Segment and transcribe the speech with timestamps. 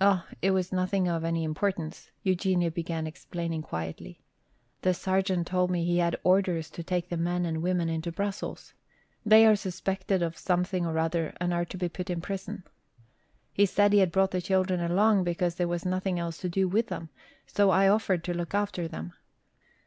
[0.00, 4.22] "Oh, it was nothing of any importance," Eugenia began explaining quietly.
[4.80, 8.72] "The sergeant told me he had orders to take the men and women into Brussels.
[9.26, 12.64] They are suspected of something or other and are to be put into prison.
[13.52, 16.66] He said he had brought the children along because there was nothing else to do
[16.66, 17.10] with them,
[17.46, 19.12] so I offered to look after them."